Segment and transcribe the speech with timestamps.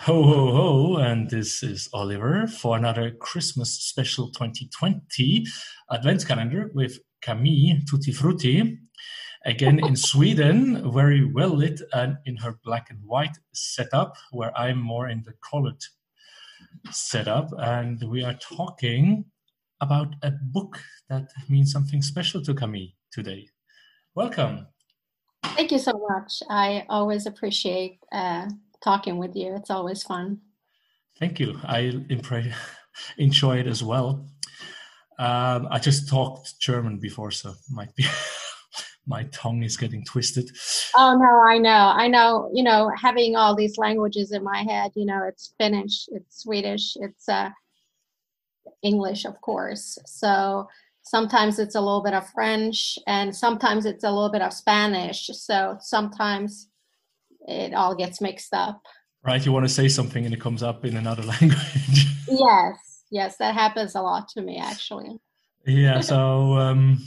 [0.00, 5.46] Ho, ho, ho, and this is Oliver for another Christmas special 2020
[5.90, 8.78] advent calendar with Camille Tuutti Frutti.
[9.44, 14.78] Again in Sweden, very well lit and in her black and white setup, where I'm
[14.78, 15.82] more in the colored
[16.90, 17.50] setup.
[17.58, 19.24] And we are talking
[19.80, 23.48] about a book that means something special to Camille today.
[24.14, 24.66] Welcome.
[25.54, 26.42] Thank you so much.
[26.50, 28.48] I always appreciate uh,
[28.82, 29.54] talking with you.
[29.56, 30.40] It's always fun.
[31.18, 31.58] Thank you.
[31.64, 31.92] I
[33.18, 34.26] enjoy it as well.
[35.18, 38.04] Um, I just talked German before, so might be
[39.06, 40.50] my tongue is getting twisted.
[40.96, 42.50] Oh no, I know, I know.
[42.52, 44.92] You know, having all these languages in my head.
[44.94, 47.50] You know, it's Finnish, it's Swedish, it's uh,
[48.82, 49.98] English, of course.
[50.04, 50.68] So
[51.02, 55.30] sometimes it's a little bit of French, and sometimes it's a little bit of Spanish.
[55.32, 56.68] So sometimes
[57.46, 58.82] it all gets mixed up.
[59.24, 62.06] Right, you want to say something and it comes up in another language.
[62.28, 65.18] yes, yes, that happens a lot to me actually.
[65.64, 66.98] Yeah, so um,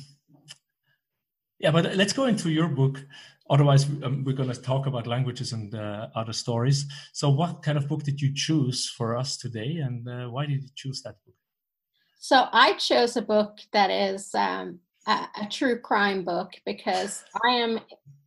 [1.59, 3.03] yeah, but let's go into your book.
[3.49, 6.85] Otherwise, um, we're going to talk about languages and uh, other stories.
[7.13, 10.61] So, what kind of book did you choose for us today, and uh, why did
[10.61, 11.35] you choose that book?
[12.19, 17.51] So, I chose a book that is um, a, a true crime book because I
[17.51, 17.79] am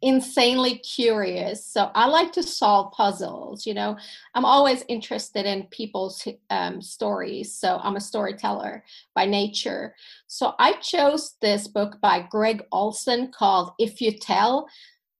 [0.02, 1.64] insanely curious.
[1.64, 3.66] So I like to solve puzzles.
[3.66, 3.96] You know,
[4.34, 7.54] I'm always interested in people's um, stories.
[7.54, 9.94] So I'm a storyteller by nature.
[10.26, 14.66] So I chose this book by Gregg Olsen called If You Tell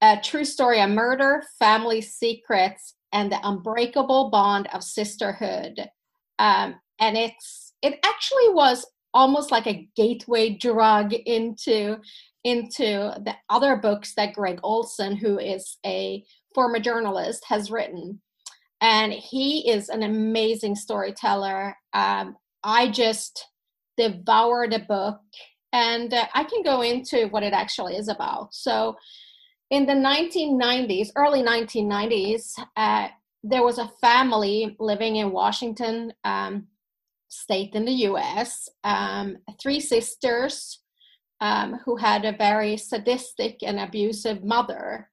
[0.03, 5.89] A True Story of Murder, Family Secrets, and the Unbreakable Bond of Sisterhood.
[6.39, 11.99] Um, and it's it actually was almost like a gateway drug into
[12.45, 18.21] into the other books that Gregg Olsen, who is a former journalist, has written.
[18.81, 21.77] And he is an amazing storyteller.
[21.93, 23.47] Um, I just
[23.97, 25.21] devoured the book,
[25.73, 28.55] and uh, I can go into what it actually is about.
[28.55, 28.97] So,
[29.71, 33.09] in the 1990s, early 1990s, uh,
[33.43, 36.67] there was a family living in Washington um,
[37.33, 40.81] state in the US, um, three sisters
[41.41, 45.09] um, who had a very sadistic and abusive mother.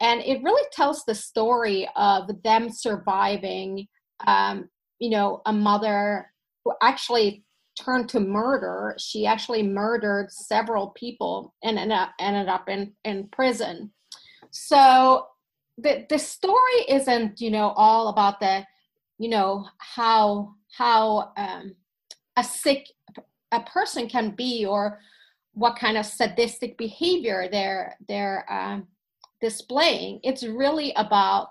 [0.00, 3.86] And it really tells the story of them surviving,
[4.26, 6.26] um, you know, a mother
[6.64, 7.44] who actually
[7.80, 8.94] turned to murder.
[8.98, 13.92] She actually murdered several people and ended up, ended up in, in prison.
[14.50, 15.26] So
[15.78, 18.66] the, the story isn't, you know, all about the,
[19.18, 21.74] you know, how, how um,
[22.36, 22.86] a sick
[23.52, 25.00] a person can be or
[25.54, 28.86] what kind of sadistic behavior they're they're um,
[29.40, 30.20] displaying.
[30.22, 31.48] It's really about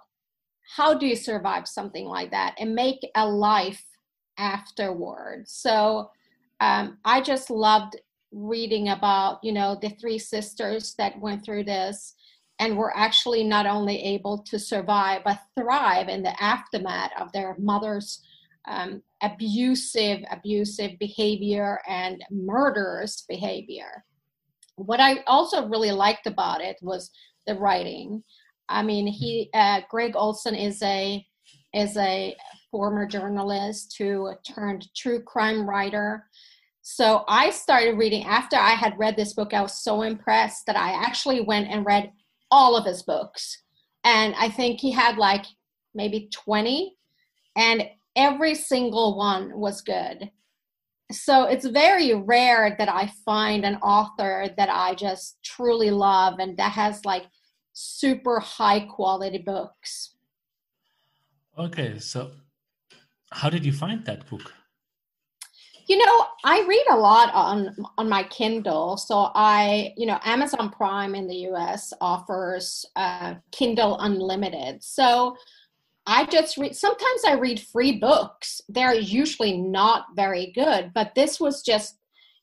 [0.75, 3.84] how do you survive something like that and make a life
[4.38, 6.09] afterwards so
[6.62, 7.96] um, i just loved
[8.31, 12.13] reading about you know the three sisters that went through this
[12.59, 17.56] and were actually not only able to survive but thrive in the aftermath of their
[17.57, 18.22] mother's
[18.68, 24.03] um, abusive, abusive behavior and murderous behavior.
[24.75, 27.12] What I also really liked about it was
[27.48, 28.24] the writing.
[28.69, 31.25] I mean, he uh, Gregg Olsen is a
[31.74, 32.36] is a
[32.72, 36.25] former journalist who turned true crime writer.
[36.81, 39.53] So I started reading after I had read this book.
[39.53, 42.12] I was so impressed that I actually went and read
[42.52, 43.64] all of his books.
[44.03, 45.46] And I think he had like
[45.94, 46.96] maybe 20.
[47.56, 47.84] And
[48.19, 50.30] every single one was good.
[51.12, 56.56] So it's very rare that I find an author that I just truly love and
[56.57, 57.25] that has like
[57.74, 60.16] super high quality books.
[61.57, 62.31] Okay, so
[63.31, 64.53] how did you find that book?
[65.88, 68.96] You know, I read a lot on on my Kindle.
[68.97, 74.83] So I, you know, Amazon Prime in the US offers uh, Kindle Unlimited.
[74.83, 75.36] So
[76.09, 78.61] I just read, sometimes I read free books.
[78.67, 82.00] They're usually not very good, but this was just,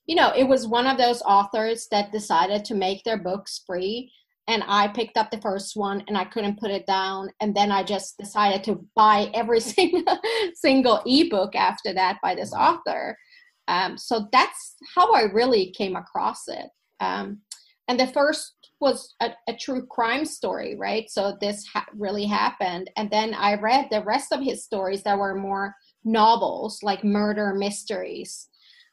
[0.06, 4.12] you know, it was one of those authors that decided to make their books free.
[4.46, 7.28] And I picked up the first one and I couldn't put it down.
[7.40, 10.16] And then I just decided to buy every single,
[10.54, 13.18] single ebook after that by this author.
[13.66, 16.68] Um, so that's how I really came across it.
[17.00, 17.40] Um,
[17.88, 21.11] and the first was a, a, true crime story, right?
[21.11, 22.90] So this ha- really happened.
[22.96, 25.75] And then I read the rest of his stories that were more
[26.05, 28.49] novels, like murder mysteries.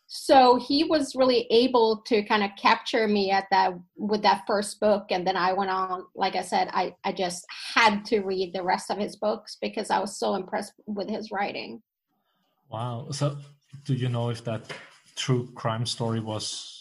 [0.07, 4.80] so he was really able to kind of capture me at that with that first
[4.80, 7.45] book and then i went on like i said i i just
[7.75, 11.31] had to read the rest of his books because i was so impressed with his
[11.31, 11.81] writing
[12.69, 13.35] wow so
[13.85, 14.62] do you know if that
[15.15, 16.72] true crime story was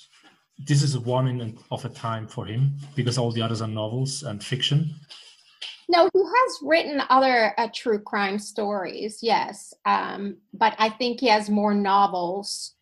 [0.67, 4.23] this is one in of a time for him because all the others are novels
[4.23, 4.94] and fiction
[5.88, 9.75] no, he has written other uh, true crime stories, yes.
[9.85, 12.73] Um, but I think he has more novels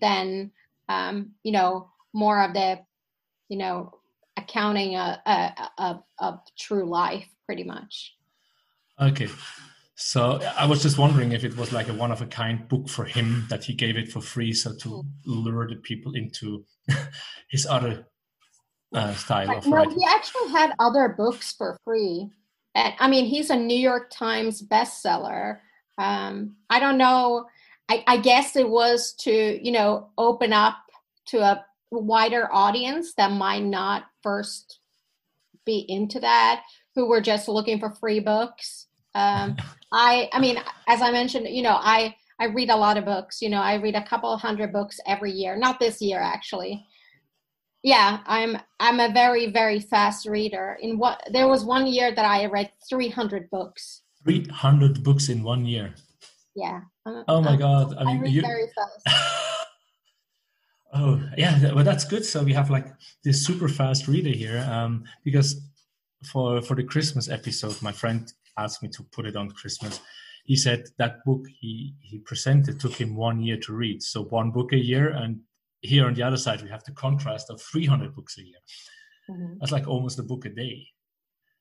[0.00, 0.52] than
[0.88, 2.80] um, you know more of the
[3.48, 3.92] you know
[4.36, 5.16] accounting of,
[5.78, 8.14] of, of true life pretty much
[9.00, 9.28] okay
[9.94, 12.88] so i was just wondering if it was like a one of a kind book
[12.88, 15.08] for him that he gave it for free so to hmm.
[15.24, 16.64] lure the people into
[17.50, 18.06] his other
[18.94, 19.98] uh, style of no, writing.
[19.98, 22.28] he actually had other books for free
[22.74, 25.58] and i mean he's a new york times bestseller
[25.98, 27.46] um, i don't know
[27.92, 30.78] I, I guess it was to, you know, open up
[31.26, 34.78] to a wider audience that might not first
[35.66, 36.62] be into that,
[36.94, 38.86] who were just looking for free books.
[39.14, 39.56] Um,
[39.92, 43.42] I, I mean, as I mentioned, you know, I, I read a lot of books.
[43.42, 45.56] You know, I read a couple hundred books every year.
[45.56, 46.86] Not this year, actually.
[47.82, 50.78] Yeah, I'm I'm a very very fast reader.
[50.80, 54.02] In what there was one year that I read 300 books.
[54.24, 55.94] 300 books in one year.
[56.54, 56.80] Yeah.
[57.06, 57.96] oh my god!
[57.98, 58.40] I mean, I you...
[58.40, 59.66] very fast.
[60.94, 62.24] oh yeah, well that's good.
[62.24, 62.86] So we have like
[63.24, 65.60] this super fast reader here, um, because
[66.30, 70.00] for for the Christmas episode, my friend asked me to put it on Christmas.
[70.44, 74.50] He said that book he he presented took him one year to read, so one
[74.50, 75.40] book a year, and
[75.80, 78.58] here on the other side we have the contrast of 300 books a year.
[79.30, 79.54] Mm-hmm.
[79.60, 80.86] That's like almost a book a day.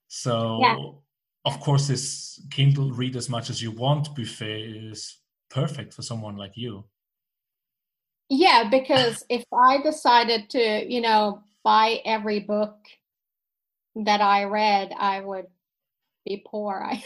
[0.08, 0.60] So.
[0.62, 0.76] Yeah
[1.46, 5.18] of course, this Kindle read as much as you want buffet is
[5.50, 6.86] perfect for someone like you.
[8.30, 12.76] Yeah, because if I decided to, you know, buy every book
[13.96, 15.48] that I read, I would
[16.26, 16.84] be poor.
[16.86, 17.04] I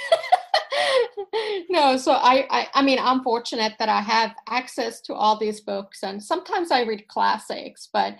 [1.69, 5.61] no, so I, I I mean I'm fortunate that I have access to all these
[5.61, 8.17] books and sometimes I read classics, but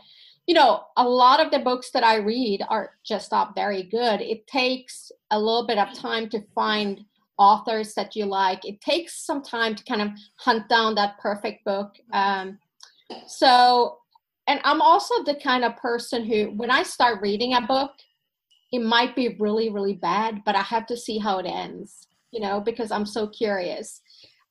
[0.48, 4.22] you know, a lot of the books that I read are just not very good.
[4.22, 7.04] It takes a little bit of time to find
[7.38, 8.64] authors that you like.
[8.64, 11.96] It takes some time to kind of hunt down that perfect book.
[12.14, 12.60] Um,
[13.28, 13.98] so,
[14.48, 17.92] and I'm also the kind of person who, when I start reading a book,
[18.75, 22.42] it might be really, really bad, but I have to see how it ends, you
[22.42, 24.01] know, because I'm so curious.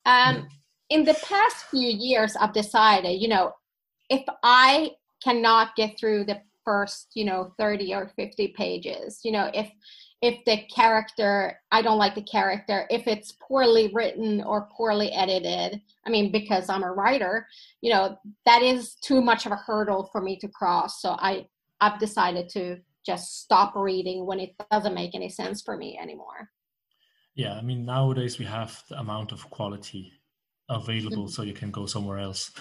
[0.05, 0.47] Um,
[0.89, 3.53] in the past few years, I've decided, you know,
[4.09, 4.91] if I
[5.23, 9.69] cannot get through the first you know 30 or 50 pages you know if
[10.23, 15.79] if the character i don't like the character if it's poorly written or poorly edited
[16.07, 17.47] i mean because i'm a writer
[17.81, 18.17] you know
[18.47, 21.45] that is too much of a hurdle for me to cross so i
[21.81, 26.49] i've decided to just stop reading when it doesn't make any sense for me anymore
[27.35, 30.11] yeah i mean nowadays we have the amount of quality
[30.69, 31.31] available mm-hmm.
[31.31, 32.51] so you can go somewhere else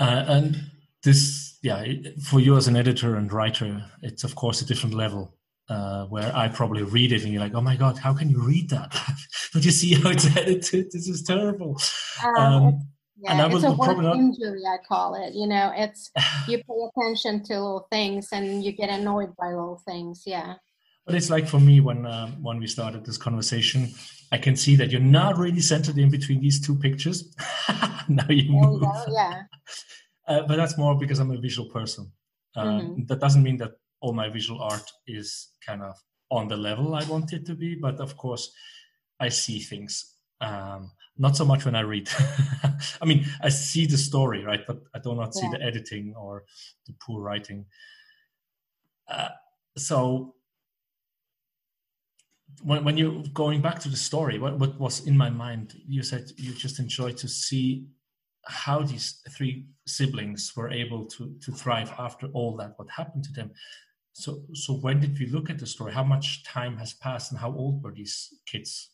[0.00, 0.58] uh, and
[1.04, 1.84] this yeah
[2.24, 5.34] for you as an editor and writer it's of course a different level
[5.68, 8.40] uh, where I probably read it and you're like, oh my god, how can you
[8.42, 8.94] read that?
[9.52, 10.92] But you see how it's edited?
[10.92, 11.80] This is terrible.
[12.36, 12.88] Um, um,
[13.20, 14.16] yeah, and I it's a work not...
[14.16, 15.34] injury, I call it.
[15.34, 16.10] You know, it's
[16.48, 20.22] you pay attention to little things and you get annoyed by little things.
[20.26, 20.54] Yeah.
[21.06, 23.88] But it's like for me when um, when we started this conversation,
[24.30, 27.34] I can see that you're not really centered in between these two pictures.
[28.08, 28.82] now you move.
[28.82, 29.42] You yeah.
[30.28, 32.10] Uh, but that's more because I'm a visual person.
[32.54, 33.04] Uh, mm-hmm.
[33.06, 35.96] That doesn't mean that all my visual art is kind of
[36.30, 38.52] on the level I want it to be, but of course,
[39.18, 40.14] I see things.
[40.42, 42.08] Um, not so much when I read.
[43.02, 44.60] I mean, I see the story, right?
[44.66, 45.58] But I do not see yeah.
[45.58, 46.44] the editing or
[46.86, 47.66] the poor writing.
[49.08, 49.28] Uh,
[49.76, 50.34] so
[52.62, 55.74] when, when you're going back to the story, what, what was in my mind?
[55.86, 57.86] You said you just enjoyed to see
[58.44, 63.32] how these three siblings were able to to thrive after all that what happened to
[63.32, 63.50] them
[64.12, 67.40] so so when did we look at the story how much time has passed and
[67.40, 68.90] how old were these kids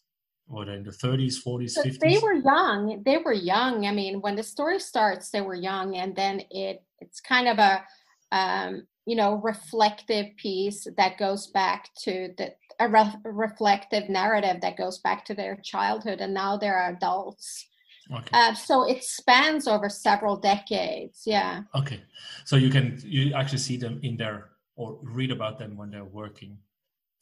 [0.50, 4.21] they in the 30s 40s so 50s they were young they were young i mean
[4.21, 7.85] when the story starts they were young and then it it's kind of a
[8.33, 14.76] um, you know reflective piece that goes back to the a re- reflective narrative that
[14.76, 17.67] goes back to their childhood and now they're adults
[18.11, 18.31] Okay.
[18.33, 21.23] Uh, so it spans over several decades.
[21.26, 21.62] Yeah.
[21.75, 22.00] Okay.
[22.45, 26.05] So you can you actually see them in there or read about them when they're
[26.05, 26.57] working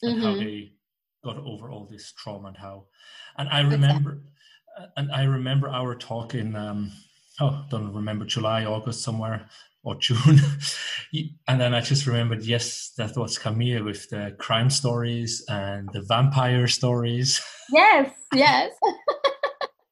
[0.01, 0.25] and mm-hmm.
[0.25, 0.71] how they
[1.23, 2.85] got over all this trauma and how.
[3.37, 4.21] And I remember,
[4.77, 4.93] exactly.
[4.97, 6.91] and I remember our talk in um,
[7.39, 9.49] oh, don't remember July, August, somewhere
[9.83, 10.39] or June.
[11.47, 16.01] and then I just remembered, yes, that was Camille with the crime stories and the
[16.01, 17.41] vampire stories.
[17.69, 18.71] Yes, yes.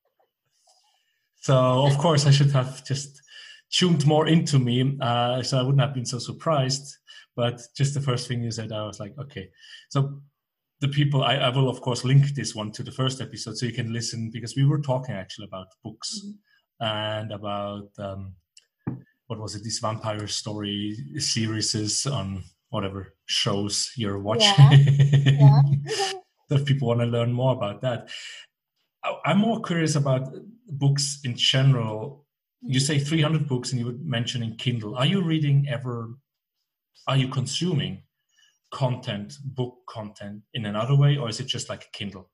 [1.41, 3.22] so of course I should have just
[3.70, 6.96] tuned more into me, uh, so I wouldn't have been so surprised.
[7.36, 9.50] But just the first thing you said, I was like, okay.
[9.89, 10.22] So
[10.82, 13.65] the people, I, I will of course link this one to the first episode so
[13.65, 16.86] you can listen because we were talking actually about books mm-hmm.
[16.86, 18.36] and about um,
[19.27, 19.63] what was it?
[19.63, 24.53] This vampire story series on whatever shows you're watching.
[24.58, 24.72] Yeah.
[25.75, 26.12] yeah.
[26.50, 28.10] if people want to learn more about that,
[29.24, 30.34] I'm more curious about
[30.67, 32.25] books in general.
[32.62, 34.96] You say 300 books, and you were mentioning Kindle.
[34.96, 36.15] Are you reading ever?
[37.08, 38.03] Are you consuming
[38.72, 42.29] content, book content, in another way, or is it just like a Kindle?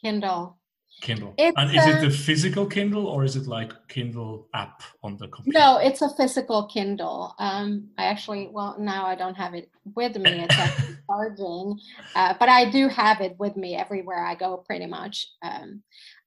[0.00, 0.58] Kindle.
[1.02, 1.34] Kindle.
[1.36, 5.16] It's and is a, it the physical Kindle or is it like Kindle app on
[5.18, 5.58] the computer?
[5.58, 7.34] No, it's a physical Kindle.
[7.38, 10.40] Um, I actually, well, now I don't have it with me.
[10.40, 11.78] It's actually charging,
[12.14, 15.28] uh, but I do have it with me everywhere I go, pretty much.
[15.42, 15.82] Um,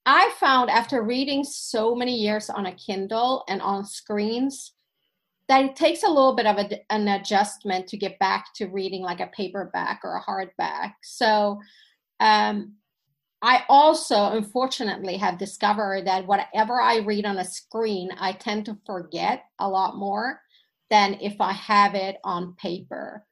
[0.05, 4.73] I found after reading so many years on a Kindle and on screens
[5.49, 9.01] that it takes a little bit of a, an adjustment to get back to reading
[9.01, 10.93] like a paperback or a hardback.
[11.01, 11.59] So
[12.19, 12.75] um,
[13.41, 18.77] I also, unfortunately, have discovered that whatever I read on a screen, I tend to
[18.85, 20.39] forget a lot more
[20.91, 23.25] than if I have it on paper.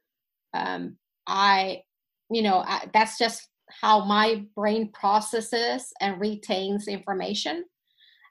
[0.54, 0.96] Um,
[1.26, 1.82] I,
[2.30, 7.64] you know, I, that's just how my brain processes and retains information.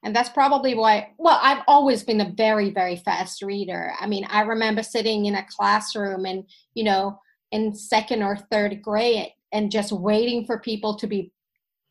[0.07, 3.91] And that's probably why, well, I've always been a very, very fast reader.
[3.99, 6.45] I mean, I remember sitting in a classroom and,
[6.75, 7.19] you know,
[7.51, 11.33] in second or third grade and just waiting for people to be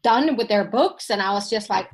[0.02, 1.10] done with their books.
[1.10, 1.90] And i was just like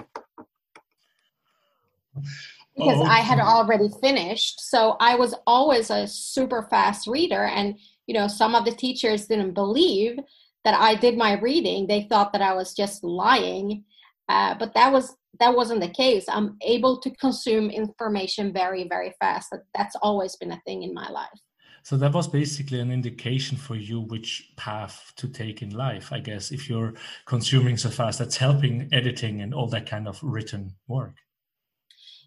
[2.76, 4.60] because oh, i had already finished.
[4.60, 7.46] So i was always a super fast reader.
[7.46, 7.76] And
[8.06, 10.20] you know some of the teachers didn't believe
[10.62, 11.88] that i did my reading.
[11.88, 13.82] They thought that i was just lying.
[14.28, 19.12] Uh, but that was that wasn't the case i'm able to consume information very very
[19.20, 21.40] fast that's always been a thing in my life
[21.84, 26.20] so that was basically an indication for you which path to take in life, I
[26.20, 26.52] guess.
[26.52, 26.94] If you're
[27.26, 31.16] consuming so fast, that's helping editing and all that kind of written work.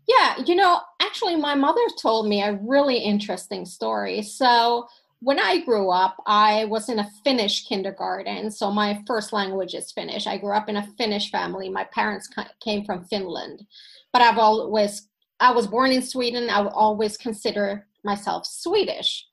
[0.07, 4.21] Yeah, you know, actually, my mother told me a really interesting story.
[4.21, 4.87] So,
[5.25, 8.51] when I grew up, I was in a Finnish kindergarten.
[8.51, 10.27] So, my first language is Finnish.
[10.27, 11.67] I grew up in a Finnish family.
[11.67, 12.29] My parents
[12.63, 13.65] came from Finland,
[14.13, 16.51] but I've always, I was born in Sweden.
[16.51, 19.25] I would always consider myself Swedish.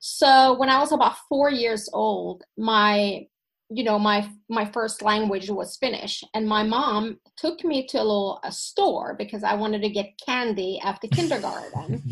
[0.00, 3.26] So when I was about four years old, my
[3.68, 8.02] you know my my first language was Finnish, and my mom took me to a
[8.02, 12.02] little a store because I wanted to get candy after kindergarten.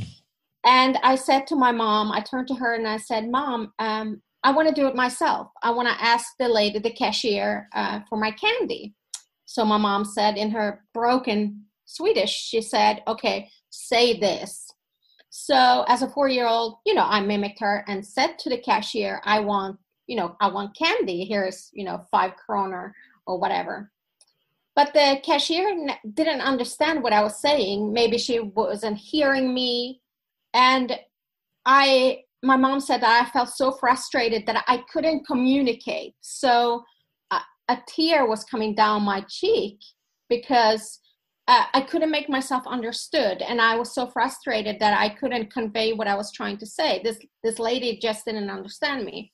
[0.64, 4.22] And I said to my mom, I turned to her and I said, "Mom, um,
[4.42, 5.48] I want to do it myself.
[5.62, 8.94] I want to ask the lady, the cashier, uh, for my candy."
[9.44, 14.74] So my mom said in her broken Swedish, she said, "Okay, say this."
[15.36, 18.56] So as a four year old, you know, I mimicked her and said to the
[18.56, 21.24] cashier, I want, you know, I want candy.
[21.24, 22.94] Here's, you know, five kroner
[23.26, 23.90] or whatever.
[24.76, 27.92] But the cashier didn't understand what I was saying.
[27.92, 30.02] Maybe she wasn't hearing me.
[30.54, 30.98] And
[31.66, 36.14] I, my mom said that I felt so frustrated that I couldn't communicate.
[36.20, 36.84] So
[37.30, 39.78] a, a tear was coming down my cheek
[40.28, 41.00] because
[41.46, 45.92] uh, I couldn't make myself understood, and I was so frustrated that I couldn't convey
[45.92, 47.02] what I was trying to say.
[47.04, 49.30] This this lady just didn't understand me.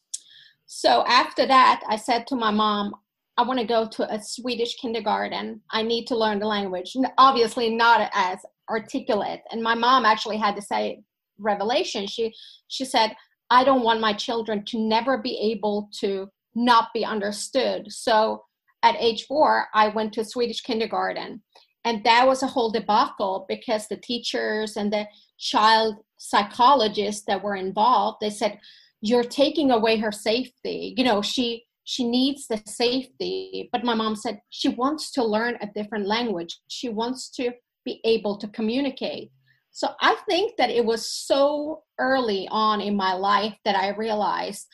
[0.67, 2.95] So after that, I said to my mom,
[3.37, 5.61] "I want to go to a Swedish kindergarten.
[5.71, 9.43] I need to learn the language." Obviously, not as articulate.
[9.53, 11.03] And my mom actually had to say
[11.41, 12.07] revelation.
[12.07, 12.35] She
[12.69, 13.17] she said,
[13.51, 18.45] "I don't want my children to never be able to not be understood." So
[18.83, 21.43] at age four, I went to Swedish kindergarten.
[21.85, 25.07] And that was a whole debacle because the teachers and the
[25.39, 28.59] child psychologists that were involved they said
[29.01, 30.95] you're taking away her safety.
[30.97, 33.69] You know she she needs the safety.
[33.73, 36.61] But my mom said she wants to learn a different language.
[36.69, 37.51] She wants to
[37.85, 39.31] be able to communicate
[39.71, 44.67] so i think that it was so early on in my life that i realized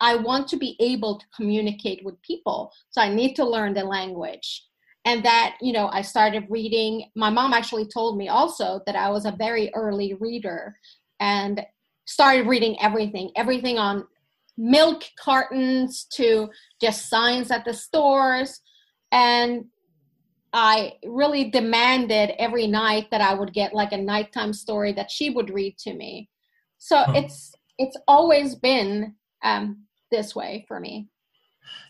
[0.00, 2.72] i want to be able to communicate with people.
[2.90, 4.66] So i need to learn the language.
[5.04, 7.10] And that you know i started reading.
[7.14, 10.76] My mom actually told me also that i was a very early reader
[11.20, 11.64] and
[12.06, 14.04] started reading everything everything on
[14.60, 16.48] milk cartons to
[16.80, 18.60] just signs at the stores.
[19.10, 19.64] And
[20.52, 25.30] I really demanded every night that I would get like a nighttime story that she
[25.30, 26.28] would read to me.
[26.78, 27.12] So huh.
[27.14, 31.08] it's it's always been um, this way for me.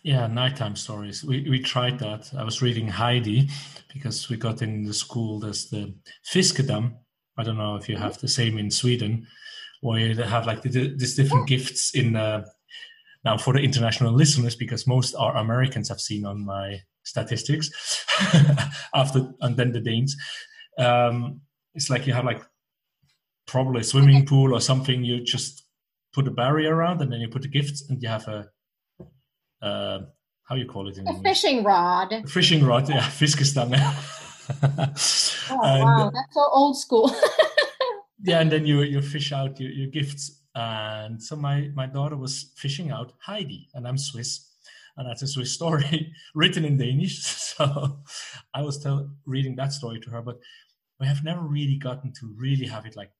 [0.02, 1.24] Yeah, nighttime stories.
[1.24, 2.30] We we tried that.
[2.36, 3.48] I was reading Heidi
[3.92, 5.40] because we got in the school.
[5.40, 5.94] There's the
[6.30, 6.94] Fiskedam.
[7.38, 9.26] I don't know if you have the same in Sweden,
[9.80, 12.16] where they have like the, these different gifts in.
[12.16, 12.44] Uh,
[13.24, 17.70] now, for the international listeners, because most are Americans, I've seen on my statistics
[18.94, 20.16] after, and then the Danes.
[20.78, 21.40] Um,
[21.74, 22.42] it's like you have like
[23.46, 25.04] probably a swimming pool or something.
[25.04, 25.64] You just
[26.14, 28.48] put a barrier around, and then you put the gifts, and you have a
[29.62, 29.98] uh,
[30.44, 31.28] how you call it in a English?
[31.28, 32.12] fishing rod.
[32.12, 33.78] A fishing rod, yeah, fiskestange.
[35.50, 37.14] oh and, wow, that's so old school.
[38.22, 40.38] yeah, and then you you fish out your, your gifts.
[40.54, 44.49] And so my my daughter was fishing out Heidi, and I'm Swiss,
[45.00, 47.18] and that's a Swiss story written in Danish.
[47.60, 47.98] So
[48.54, 50.38] I was tell, reading that story to her, but
[51.00, 53.10] we have never really gotten to really have it like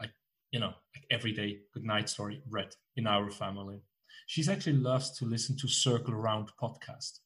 [0.00, 0.10] like
[0.50, 3.80] you know like everyday good night story read in our family
[4.26, 7.20] she's actually loves to listen to Circle Around podcast,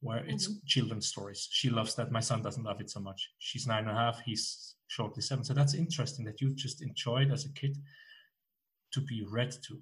[0.00, 0.66] where it's mm-hmm.
[0.66, 1.48] children's stories.
[1.50, 2.12] She loves that.
[2.12, 3.30] My son doesn't love it so much.
[3.38, 4.20] She's nine and a half.
[4.20, 5.44] He's shortly seven.
[5.44, 7.78] So that's interesting that you just enjoyed as a kid
[8.92, 9.80] to be read to.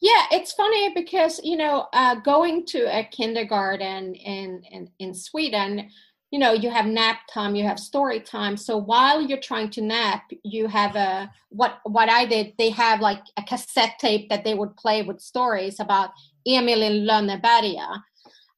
[0.00, 5.90] Yeah, it's funny because you know, uh, going to a kindergarten in in, in Sweden,
[6.30, 8.56] you know you have nap time you have story time.
[8.56, 13.00] So while you're trying to nap you have a what what i did they have
[13.00, 16.10] like a cassette tape that they would play with stories about
[16.46, 18.02] emil in lönneberga.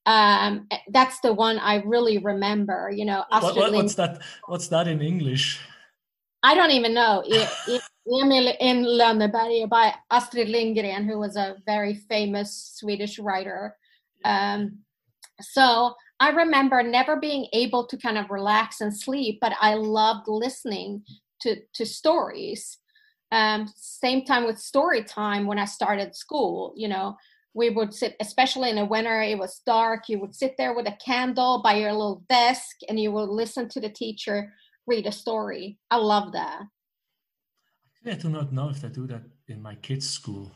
[0.06, 4.88] Um, that's the one i really remember you know what, what, what's that what's that
[4.88, 5.60] in english?
[6.42, 7.22] I don't even know
[8.20, 13.76] emil in lönneberga by astrid lindgren who was a very famous swedish writer
[14.24, 14.78] um,
[15.40, 20.26] so I remember never being able to kind of relax and sleep, but I loved
[20.26, 21.04] listening
[21.42, 22.78] to to stories.
[23.30, 27.16] Um, same time with story time when I started school, you know,
[27.52, 30.08] we would sit, especially in the winter, it was dark.
[30.08, 33.68] You would sit there with a candle by your little desk and you would listen
[33.68, 34.52] to the teacher
[34.86, 35.78] read a story.
[35.90, 36.62] I love that.
[38.10, 40.52] I do not know if they do that in my kids' school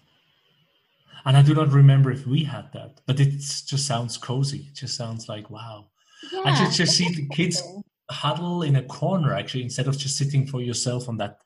[1.25, 4.69] and I do not remember if we had that, but it just sounds cozy.
[4.71, 5.89] It just sounds like wow.
[6.33, 7.63] Yeah, I just, just see the kids
[8.11, 11.39] huddle in a corner actually instead of just sitting for yourself on that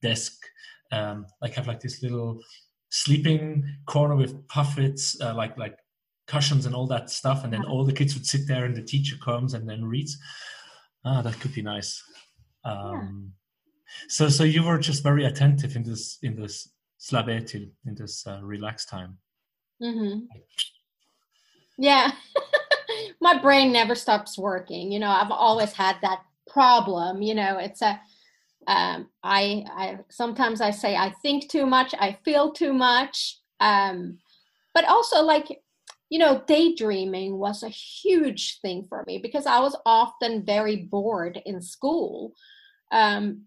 [0.00, 0.44] desk.
[0.90, 2.40] Um, like have like this little
[2.90, 5.76] sleeping corner with puffets, uh, like like
[6.26, 8.82] cushions and all that stuff, and then all the kids would sit there and the
[8.82, 10.18] teacher comes and then reads.
[11.04, 12.02] Ah, that could be nice.
[12.64, 13.41] Um, yeah.
[14.08, 16.68] So so you were just very attentive in this in this
[17.00, 19.18] slabetil in this uh, relaxed time.
[19.82, 20.26] Mm-hmm.
[21.78, 22.12] Yeah,
[23.20, 24.92] my brain never stops working.
[24.92, 27.22] You know, I've always had that problem.
[27.22, 28.00] You know, it's a
[28.68, 34.18] um, I I sometimes I say I think too much, I feel too much, um,
[34.74, 35.60] but also like
[36.12, 41.40] you know, daydreaming was a huge thing for me because I was often very bored
[41.46, 42.34] in school.
[42.92, 43.46] Um,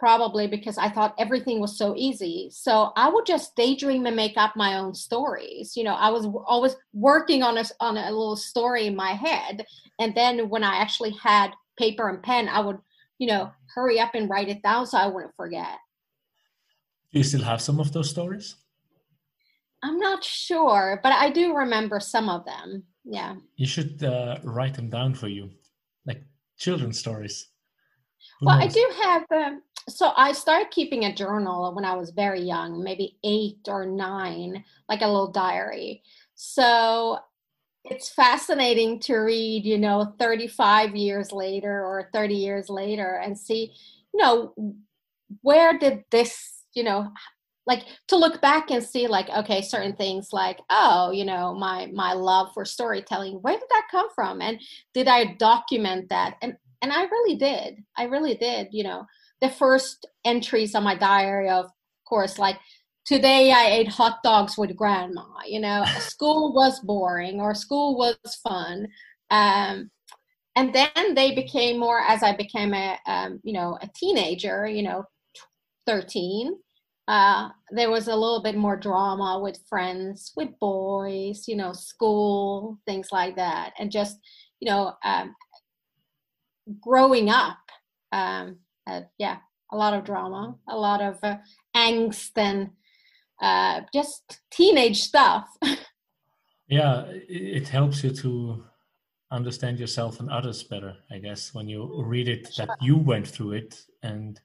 [0.00, 2.48] probably because I thought everything was so easy.
[2.50, 5.76] So I would just daydream and make up my own stories.
[5.76, 9.64] You know, I was always working on a on a little story in my head,
[10.00, 12.78] and then when I actually had paper and pen, I would,
[13.18, 15.78] you know, hurry up and write it down so I wouldn't forget.
[17.12, 18.56] Do you still have some of those stories?
[19.82, 22.84] I'm not sure, but I do remember some of them.
[23.04, 23.36] Yeah.
[23.56, 25.50] You should uh, write them down for you,
[26.06, 26.22] like
[26.56, 27.48] children's stories.
[28.42, 28.58] Well?
[28.58, 29.24] I do have.
[29.30, 33.86] Um, so I started keeping a journal when I was very young, maybe eight or
[33.86, 36.02] nine, like a little diary.
[36.34, 37.18] So
[37.84, 43.72] it's fascinating to read, you know, 35 years later or 30 years later and see,
[44.12, 44.54] you know,
[45.42, 47.10] where did this, you know,
[47.66, 51.86] like to look back and see like okay certain things like oh you know my
[51.92, 54.40] my love for storytelling where did that come from?
[54.40, 54.60] And
[54.94, 56.36] did i document that?
[56.42, 57.84] And and i really did.
[57.96, 59.06] I really did you know
[59.40, 61.66] the first entries on my diary of
[62.08, 62.56] course like
[63.04, 65.84] today i ate hot dogs with grandma you know?
[65.98, 68.86] School was boring or school was fun
[69.30, 69.90] um,
[70.56, 74.82] and then they became more as i became a um, you know a teenager you
[74.82, 75.04] know
[75.86, 76.56] 13
[77.08, 82.78] uh, there was a little bit more drama with friends with boys you know school
[82.86, 84.18] things like that and just
[84.60, 85.34] you know um,
[86.80, 87.58] growing up
[88.12, 88.56] um,
[88.90, 89.38] uh, yeah,
[89.72, 91.36] a lot of drama, a lot of uh,
[91.76, 92.70] angst, and
[93.40, 95.48] uh, just teenage stuff.
[96.68, 98.64] yeah, it helps you to
[99.30, 103.52] understand yourself and others better i guess when you read it that you went through
[103.52, 104.40] it and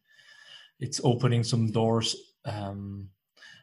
[0.79, 3.09] it's opening some doors um,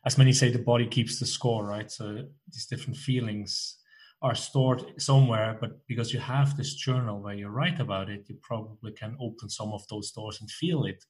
[0.05, 3.79] as many say the body keeps the score right so these different feelings
[4.23, 8.37] are stored somewhere but because you have this journal where you write about it you
[8.41, 11.05] probably can open some of those doors and feel it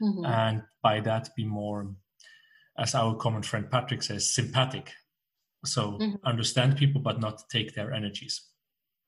[0.00, 0.24] mm-hmm.
[0.24, 1.94] and by that be more
[2.78, 4.92] as our common friend patrick says sympathetic
[5.64, 6.16] so mm-hmm.
[6.24, 8.48] understand people but not take their energies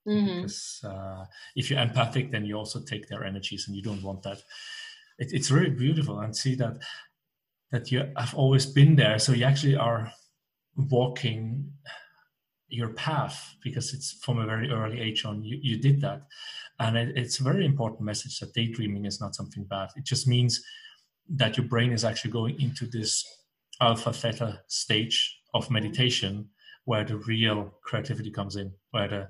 [0.07, 0.43] mm-hmm.
[0.43, 4.23] because uh, if you're empathic then you also take their energies and you don't want
[4.23, 4.39] that
[5.19, 6.77] it, it's very beautiful and see that
[7.73, 10.13] that you have always been there so you actually are
[10.77, 11.73] walking
[12.69, 16.23] your path because it's from a very early age on you, you did that.
[16.79, 19.91] And it, it's a very important message that daydreaming is not something bad.
[19.97, 20.65] It just means
[21.29, 23.25] that your brain is actually going into this
[23.81, 26.49] alpha theta stage of meditation
[26.85, 29.29] where the real creativity comes in where the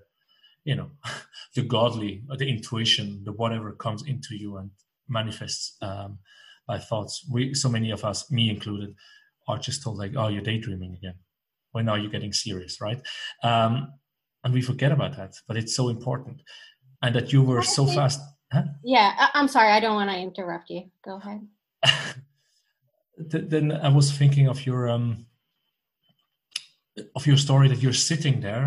[0.65, 0.91] you know
[1.55, 4.71] the godly or the intuition the whatever comes into you and
[5.09, 6.19] manifests um,
[6.67, 7.25] by thoughts.
[7.31, 8.95] We so many of us me included
[9.49, 11.15] are just told like oh you're daydreaming again
[11.77, 13.01] when are you getting serious right?
[13.51, 13.73] Um,
[14.43, 16.39] and we forget about that but it's so important.
[17.03, 18.21] And that you were so fast
[18.55, 18.65] huh?
[18.83, 20.83] yeah i'm sorry i don't want to interrupt you.
[21.05, 21.41] Go ahead.
[23.55, 25.27] Then i was thinking of your um
[27.15, 28.67] of your story that you're sitting there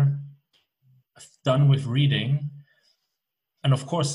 [1.44, 2.50] done with reading
[3.64, 4.10] and of course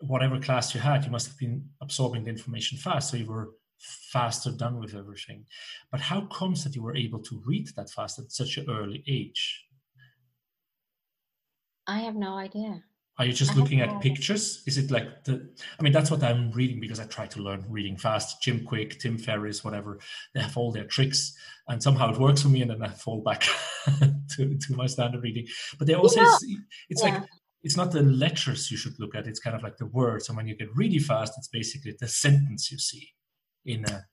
[0.00, 3.48] whatever class you had you must have been absorbing the information fast so you were
[3.78, 5.46] faster done with everything.
[5.90, 9.04] But how comes that you were able to read that fast at such an early
[9.06, 9.64] age?
[11.86, 12.82] I have no idea.
[13.18, 14.62] Are you just I looking at pictures?
[14.66, 15.50] Is it like the?
[15.78, 18.40] I mean, that's what I'm reading because I try to learn reading fast.
[18.40, 19.98] Jim Kwik, Tim Ferriss, whatever.
[20.34, 21.34] They have all their tricks,
[21.66, 23.40] and somehow it works for me, and then I fall back
[24.36, 25.48] to, to my standard reading.
[25.78, 26.44] But they also, it's,
[26.90, 27.14] it's yeah.
[27.14, 27.22] like
[27.64, 29.26] it's not the letters you should look at.
[29.26, 30.28] It's kind of like the words.
[30.28, 33.14] And when you get really fast, it's basically the sentence you see
[33.66, 34.04] in a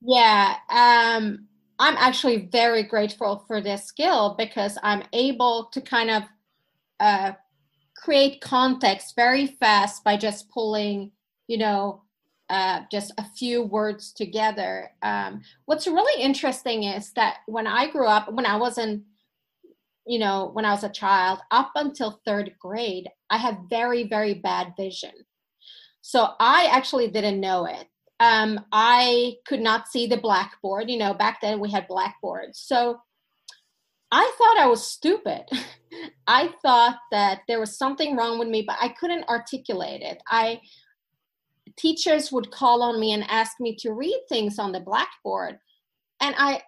[0.00, 1.46] yeah um
[1.78, 6.22] i'm actually very grateful for this skill because i'm able to kind of
[7.00, 7.32] uh
[7.96, 11.10] create context very fast by just pulling
[11.46, 12.04] you know
[12.50, 14.90] uh, just a few words together.
[15.02, 19.04] Um, what's really interesting is that when I grew up, when I wasn't,
[20.06, 24.34] you know, when I was a child, up until third grade, I had very, very
[24.34, 25.12] bad vision.
[26.02, 27.86] So I actually didn't know it
[28.20, 30.90] um, I could not see the blackboard.
[30.90, 32.60] You know, back then we had blackboards.
[32.60, 33.00] So
[34.10, 35.42] I thought I was stupid.
[36.26, 40.22] I thought that there was something wrong with me, but I couldn't articulate it.
[40.28, 40.60] I
[41.76, 45.58] teachers would call on me and ask me to read things on the blackboard,
[46.20, 46.62] and I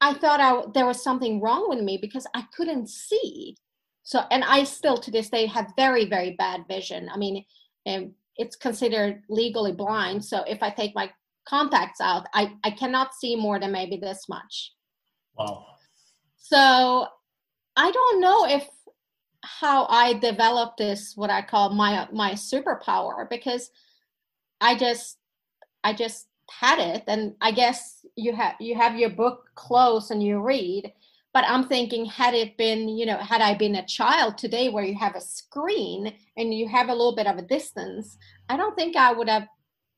[0.00, 3.56] I thought I, there was something wrong with me because I couldn't see.
[4.02, 7.08] So, and I still to this day have very very bad vision.
[7.08, 7.44] I mean,
[7.86, 10.24] um, it's considered legally blind.
[10.24, 11.10] So if I take my
[11.46, 14.72] contacts out, I, I cannot see more than maybe this much.
[15.36, 15.66] Wow.
[16.36, 17.06] So
[17.76, 18.68] I don't know if
[19.42, 23.70] how I developed this what I call my my superpower because
[24.60, 25.18] I just
[25.82, 30.22] I just had it and I guess you have you have your book close and
[30.22, 30.92] you read
[31.34, 34.84] but i'm thinking had it been you know had i been a child today where
[34.84, 38.16] you have a screen and you have a little bit of a distance
[38.48, 39.46] i don't think i would have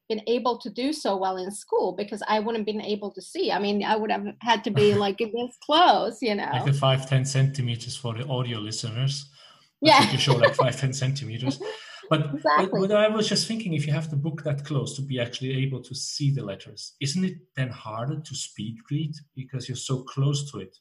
[0.09, 3.51] been able to do so well in school because i wouldn't been able to see.
[3.51, 6.49] I mean i would have had to be like this close you know?
[6.53, 9.31] Like the five ten centimeters for the audio listeners.
[9.83, 10.11] Yeah.
[10.11, 11.61] you show like five ten centimeters.
[12.09, 12.81] But, exactly.
[12.87, 15.53] but i was just thinking if you have the book that close to be actually
[15.65, 20.05] able to see the letters isn't it then harder to speed read because you're so
[20.05, 20.79] close to it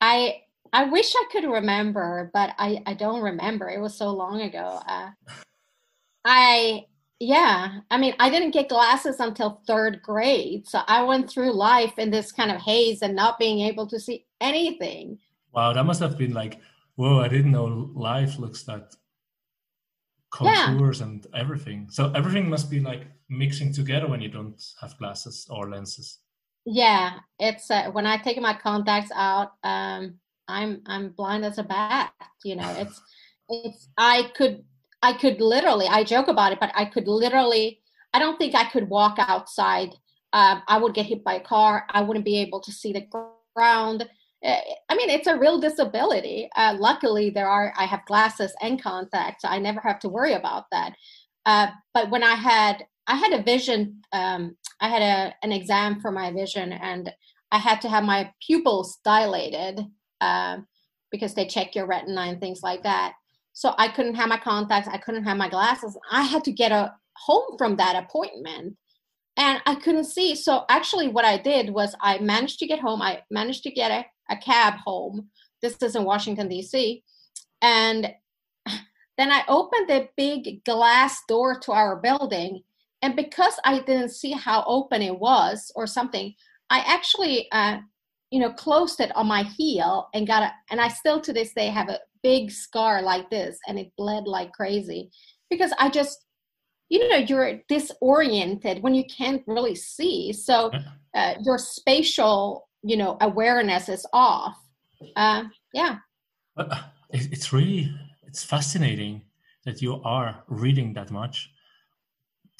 [0.00, 3.68] I I wish I could remember, but I I don't remember.
[3.68, 4.80] It was so long ago.
[4.86, 5.10] Uh,
[6.24, 6.86] I
[7.18, 11.98] yeah, I mean, I didn't get glasses until third grade, so I went through life
[11.98, 15.18] in this kind of haze and not being able to see anything.
[15.52, 16.60] Wow, that must have been like,
[16.94, 17.20] whoa!
[17.20, 18.94] I didn't know life looks that
[20.30, 21.06] contours yeah.
[21.06, 21.88] and everything.
[21.90, 26.18] So everything must be like mixing together when you don't have glasses or lenses
[26.66, 30.14] yeah it's uh, when i take my contacts out um
[30.48, 32.12] i'm i'm blind as a bat
[32.44, 33.00] you know it's
[33.48, 34.62] it's i could
[35.02, 37.80] i could literally i joke about it but i could literally
[38.12, 39.90] i don't think i could walk outside
[40.32, 43.06] um, i would get hit by a car i wouldn't be able to see the
[43.54, 44.08] ground.
[44.42, 46.48] Eh, i mean it's a real disability.
[46.56, 50.34] Uh, luckily there are i have glasses and contacts so i never have to worry
[50.34, 50.94] about that.
[51.46, 56.00] Uh, but when i had i had a vision um, I had a, an exam
[56.00, 57.12] for my vision and
[57.52, 59.80] I had to have my pupils dilated.
[60.20, 60.58] Uh,
[61.10, 63.14] because they check your retina and things like that.
[63.52, 65.98] So I couldn't have my contacts, I couldn't have my glasses.
[66.10, 68.76] I had to get a home from that appointment
[69.36, 70.34] and I couldn't see.
[70.34, 73.02] So actually, what I did was I managed to get home.
[73.02, 75.28] I managed to get a, a cab home.
[75.62, 77.02] This is in Washington, D.C.
[77.60, 78.12] And
[79.18, 82.62] then I opened the big glass door to our building.
[83.02, 86.34] And because I didn't see how open it was or something,
[86.68, 87.78] I actually, uh,
[88.30, 91.52] you know, closed it on my heel and got a, and I still to this
[91.52, 95.10] day have a big scar like this and it bled like crazy
[95.48, 96.26] because I just
[96.90, 100.32] you know you're disoriented when you can't really see.
[100.32, 100.70] So
[101.14, 104.56] uh, your spatial you know awareness is off.
[105.16, 105.96] Uh, yeah.
[106.56, 107.90] Uh, it's really
[108.26, 109.22] it's fascinating
[109.64, 111.50] that you are reading that much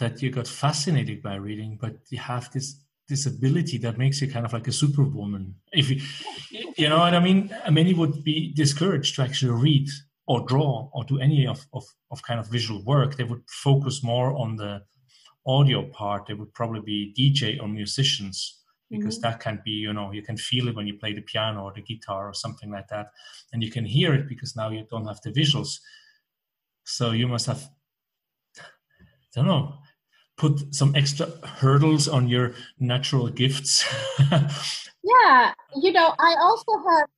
[0.00, 4.28] that you got fascinated by reading but you have this this ability that makes you
[4.30, 6.00] kind of like a superwoman if you
[6.76, 9.88] you know what i mean many would be discouraged to actually read
[10.30, 14.00] or draw or do any of, of, of kind of visual work, they would focus
[14.04, 14.80] more on the
[15.44, 16.26] audio part.
[16.26, 18.60] They would probably be DJ or musicians
[18.92, 19.28] because mm-hmm.
[19.28, 21.72] that can be, you know, you can feel it when you play the piano or
[21.74, 23.08] the guitar or something like that.
[23.52, 25.80] And you can hear it because now you don't have the visuals.
[26.84, 27.68] So you must have,
[28.56, 28.62] I
[29.34, 29.78] don't know,
[30.40, 33.84] put some extra hurdles on your natural gifts.
[35.04, 35.52] yeah.
[35.76, 37.08] You know, I also have,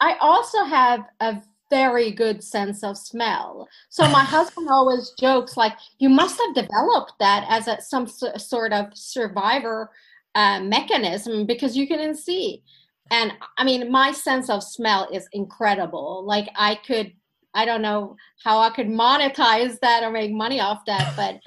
[0.00, 3.68] I also have a very good sense of smell.
[3.90, 8.72] So my husband always jokes like, "You must have developed that as a, some sort
[8.72, 9.90] of survivor
[10.34, 12.64] uh, mechanism because you can see."
[13.12, 16.24] And I mean, my sense of smell is incredible.
[16.26, 17.12] Like I could,
[17.54, 21.40] I don't know how I could monetize that or make money off that, but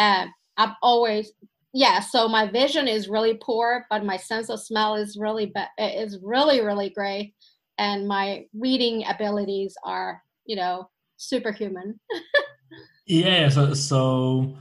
[0.00, 1.32] uh, I've always
[1.72, 5.84] yeah so my vision is really poor but my sense of smell is really be-
[5.84, 7.34] is really really great
[7.78, 11.98] and my reading abilities are you know superhuman.
[13.06, 14.56] Yeah so, so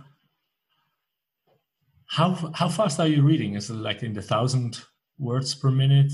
[2.13, 3.55] how how fast are you reading?
[3.55, 4.79] Is it like in the thousand
[5.17, 6.11] words per minute?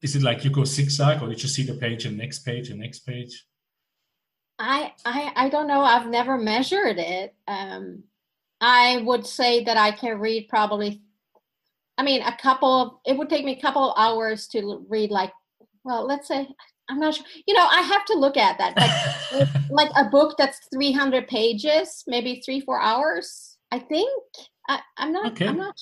[0.00, 2.70] Is it like you go zigzag or you just see the page and next page
[2.70, 3.46] and next page?
[4.60, 5.80] I i i don't know.
[5.80, 7.34] I've never measured it.
[7.48, 8.04] Um
[8.60, 11.02] i would say that i can read probably
[11.98, 15.10] i mean a couple of it would take me a couple of hours to read
[15.10, 15.32] like
[15.84, 16.46] well, let's say
[16.88, 17.24] I'm not sure.
[17.46, 18.76] You know, I have to look at that.
[18.76, 23.56] Like, like a book that's 300 pages, maybe three, four hours.
[23.70, 24.10] I think.
[24.68, 25.32] I, am not.
[25.32, 25.46] Okay.
[25.46, 25.80] I'm not.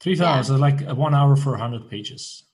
[0.00, 0.34] Three yeah.
[0.34, 2.44] hours, like one hour for 100 pages.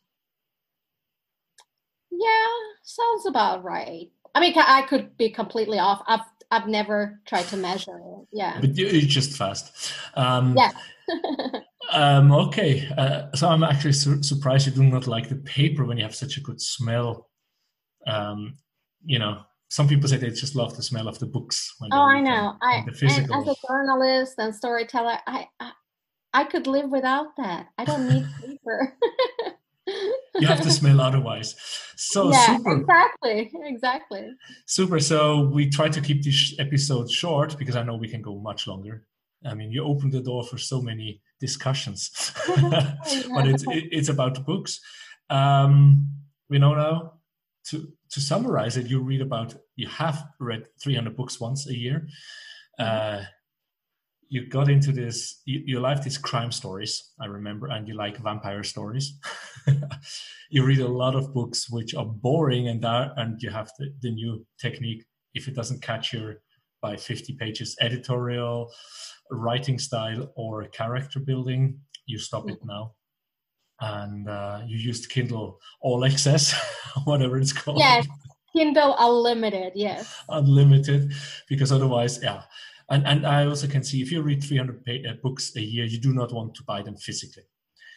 [2.10, 2.46] Yeah,
[2.82, 4.10] sounds about right.
[4.34, 6.02] I mean, I could be completely off.
[6.06, 8.28] I've I've never tried to measure it.
[8.32, 8.58] Yeah.
[8.60, 9.92] But it's just fast.
[10.14, 10.72] Um, yeah.
[11.92, 12.88] um, okay.
[12.96, 16.14] Uh, so I'm actually su- surprised you do not like the paper when you have
[16.14, 17.28] such a good smell.
[18.06, 18.56] Um,
[19.04, 21.74] you know, some people say they just love the smell of the books.
[21.78, 22.56] When oh, I know.
[22.62, 25.72] I and as a journalist and storyteller, I, I
[26.34, 27.68] I could live without that.
[27.78, 28.96] I don't need paper.
[30.38, 31.54] you have to smell otherwise.
[31.96, 32.80] So yeah, super.
[32.80, 34.30] exactly, exactly.
[34.66, 35.00] Super.
[35.00, 38.66] So we try to keep this episode short because I know we can go much
[38.66, 39.04] longer.
[39.44, 44.80] I mean, you open the door for so many discussions, but it's it's about books.
[45.30, 46.08] Um,
[46.48, 47.12] we know now
[47.68, 48.86] to to summarize it.
[48.86, 52.08] You read about you have read 300 books once a year.
[52.78, 53.22] Uh,
[54.28, 58.16] you got into this you, you like these crime stories i remember and you like
[58.18, 59.18] vampire stories.
[60.50, 63.92] You read a lot of books which are boring and that and you have the,
[64.00, 65.04] the new technique.
[65.34, 66.36] If it doesn't catch your
[66.80, 68.72] by 50 pages editorial
[69.30, 72.94] writing style or character building you stop it now.
[73.80, 76.54] And uh, you used kindle all access
[77.04, 77.78] whatever it's called.
[77.78, 78.06] Yes
[78.56, 80.22] kindle unlimited yes.
[80.30, 81.12] Unlimited
[81.48, 82.42] because otherwise yeah
[82.90, 85.84] and and I also can see if you read 300 pay, uh, books a year,
[85.84, 87.44] you do not want to buy them physically.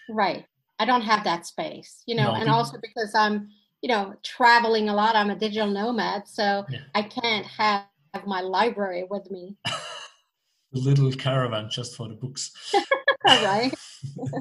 [0.10, 0.46] Right.
[0.80, 3.50] I don't have that space, you know, no, and also because I'm,
[3.82, 5.16] you know, traveling a lot.
[5.16, 6.80] I'm a digital nomad, so yeah.
[6.96, 7.86] I can't have
[8.26, 9.58] my library with me.
[9.66, 12.52] a little caravan just for the books.
[13.26, 13.74] right.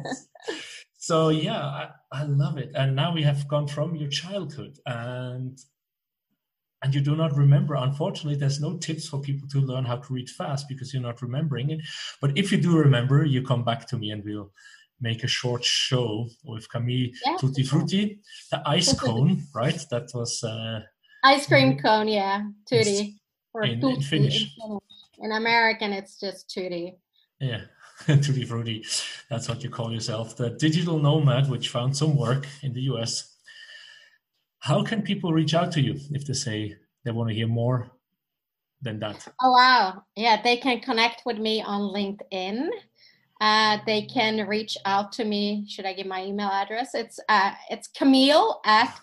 [0.98, 2.70] so yeah, I, I love it.
[2.74, 5.58] And now we have gone from your childhood and
[6.83, 10.12] and you do not remember unfortunately there's no tips for people to learn how to
[10.12, 11.81] read fast because you're not remembering it.
[12.21, 14.51] But if you do remember you come back to me and we'll
[15.01, 17.37] make a short show with camille yeah.
[17.38, 18.21] tutti frutti.
[18.51, 19.85] The ice cone right?
[19.90, 20.81] That was uh,
[21.25, 22.43] ice cream cone yeah.
[22.69, 23.21] Tutti.
[23.53, 24.57] Or in, tutti in finnish.
[25.19, 26.97] in american it's just tutti.
[27.40, 27.62] Yeah.
[28.07, 28.83] Tutti frutti.
[29.29, 30.35] That's what you call yourself.
[30.35, 33.37] The digital nomad which found some work in the us
[34.61, 37.90] How can people reach out to you if they say they want to hear more
[38.83, 39.27] than that?
[39.42, 40.05] Oh, wow.
[40.16, 42.68] Yeah, they can connect with me on LinkedIn.
[43.40, 45.64] Uh, they can reach out to me.
[45.66, 46.94] Should I give my email address?
[46.94, 48.94] It's uh, it's Camille at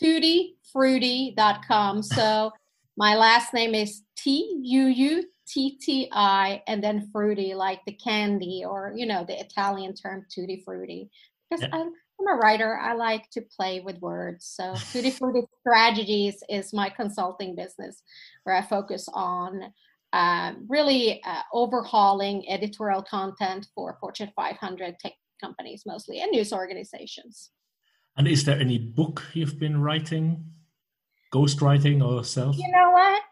[0.00, 2.02] tuuttifrutti.com.
[2.02, 2.52] So
[2.96, 7.92] my last name is T U U T T I and then fruity, like the
[7.92, 11.10] candy or, you know, the Italian term tutti frutti.
[11.50, 11.70] Because yeah.
[11.72, 11.92] I'm,
[12.26, 14.46] I'm, a writer, I like to play with words.
[14.46, 18.02] So Tuutti frutti strategies is my consulting business
[18.44, 19.72] where I focus on
[20.12, 27.50] um, really uh, overhauling editorial content for Fortune 500 tech companies mostly and news organizations.
[28.16, 30.44] And is there any book you've been writing,
[31.32, 32.56] ghostwriting or self?
[32.56, 33.22] You know what?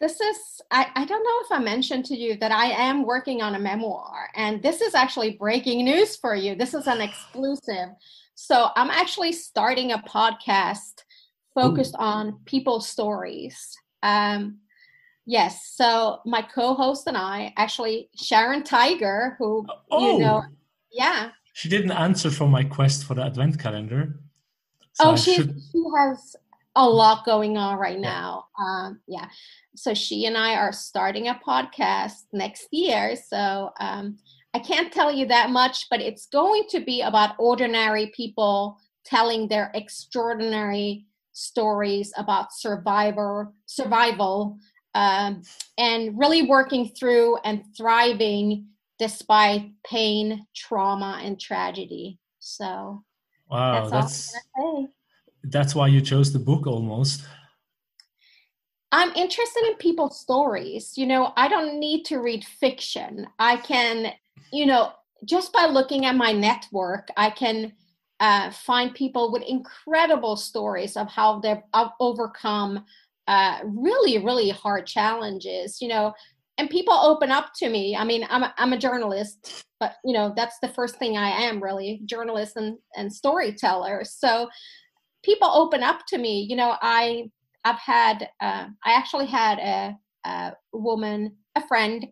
[0.00, 3.42] This is, I, I don't know if I mentioned to you that I am working
[3.42, 6.54] on a memoir, and this is actually breaking news for you.
[6.54, 7.88] This is an exclusive.
[8.34, 11.02] So I'm actually starting a podcast
[11.54, 12.04] focused Ooh.
[12.04, 13.76] on people's stories.
[14.02, 14.58] Um,
[15.30, 15.74] Yes.
[15.74, 20.42] So my co-host and I, actually Sharon Tiger, who oh, you know,
[20.90, 21.32] yeah.
[21.52, 24.20] She didn't answer for my quest for the advent calendar.
[24.94, 25.54] So oh, she should...
[25.70, 26.34] she has
[26.78, 28.44] a lot going on right now.
[28.58, 29.26] Um, yeah.
[29.74, 33.16] So she and I are starting a podcast next year.
[33.16, 34.16] So um,
[34.54, 39.48] I can't tell you that much, but it's going to be about ordinary people telling
[39.48, 44.56] their extraordinary stories about survivor survival
[44.94, 45.42] um,
[45.78, 48.66] and really working through and thriving
[49.00, 52.18] despite pain, trauma, and tragedy.
[52.38, 53.04] So,
[53.50, 54.88] wow, that's that's,
[55.50, 57.24] that's why you chose the book almost.
[58.90, 60.96] I'm interested in people's stories.
[60.96, 63.26] You know, I don't need to read fiction.
[63.38, 64.12] I can,
[64.52, 64.92] you know,
[65.24, 67.72] just by looking at my network, I can
[68.20, 71.62] uh, find people with incredible stories of how they've
[72.00, 72.84] overcome
[73.26, 76.14] uh, really, really hard challenges, you know,
[76.56, 77.94] and people open up to me.
[77.94, 81.28] I mean, I'm a, I'm a journalist, but you know, that's the first thing I
[81.28, 84.02] am really journalist and, and storyteller.
[84.04, 84.48] So
[85.22, 87.30] people open up to me, you know, I,
[87.64, 92.06] I've had, uh, I actually had a, a woman, a friend,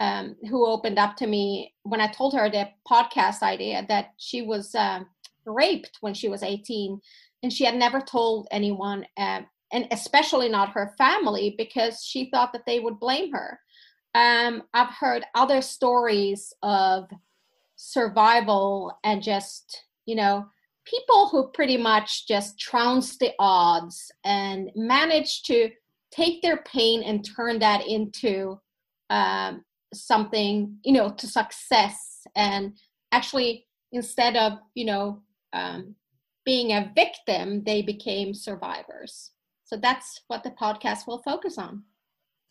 [0.00, 4.42] um, who opened up to me when I told her the podcast idea that she
[4.42, 5.00] was uh,
[5.44, 7.00] raped when she was 18
[7.42, 9.04] and she had never told anyone.
[9.16, 9.42] Uh,
[9.72, 13.60] and especially not her family because she thought that they would blame her.
[14.14, 17.08] Um, I've heard other stories of
[17.76, 20.46] survival and just, you know,
[20.88, 25.70] people who pretty much just trounce the odds and manage to
[26.10, 28.58] take their pain and turn that into
[29.10, 32.26] um, something, you know, to success.
[32.36, 32.76] And
[33.12, 35.22] actually, instead of, you know,
[35.52, 35.94] um,
[36.44, 39.32] being a victim, they became survivors.
[39.64, 41.82] So that's what the podcast will focus on.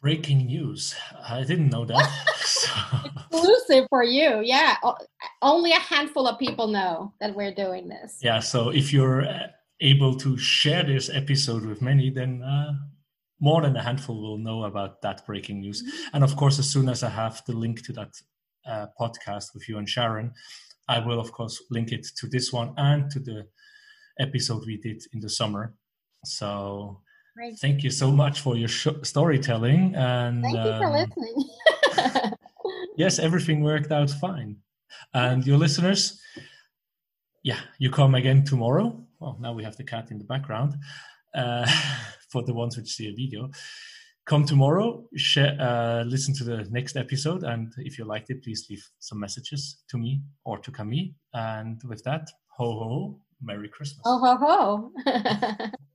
[0.02, 0.96] Breaking news.
[1.28, 2.12] I didn't know that.
[3.32, 4.42] Exclusive for you.
[4.44, 4.76] Yeah.
[5.42, 8.20] Only a handful of people know that we're doing this.
[8.22, 8.40] Yeah.
[8.40, 9.48] So if you're uh,
[9.82, 12.74] able to share this episode with many, then uh,
[13.40, 15.84] more than a handful will know about that breaking news.
[15.84, 16.16] Mm-hmm.
[16.16, 18.14] And of course, as soon as I have the link to that
[18.66, 20.32] uh, podcast with you and Sharon,
[20.90, 23.48] I will, of course, link it to this one and to the
[24.20, 25.76] episode we did in the summer.
[26.26, 27.02] So
[27.38, 27.60] Great.
[27.60, 29.94] Thank you so much for your sh- storytelling.
[29.94, 32.34] And thank you for um, listening.
[32.98, 34.58] yes, everything worked out fine.
[35.14, 36.20] And your listeners,
[37.44, 39.06] yeah, you come again tomorrow.
[39.20, 40.76] Well, now we have the cat in the background.
[41.36, 41.70] Uh,
[42.30, 43.50] for the ones which see a video,
[44.26, 45.08] come tomorrow.
[45.16, 49.20] Share, uh, listen to the next episode, and if you liked it, please leave some
[49.20, 51.10] messages to me or to Camille.
[51.34, 54.02] And with that, ho ho, Merry Christmas.
[54.04, 55.70] Ho ho ho.